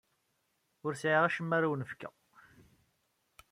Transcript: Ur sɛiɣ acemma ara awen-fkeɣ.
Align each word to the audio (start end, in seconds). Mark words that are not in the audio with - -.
Ur 0.85 0.93
sɛiɣ 0.95 1.23
acemma 1.25 1.53
ara 1.57 1.67
awen-fkeɣ. 1.67 2.13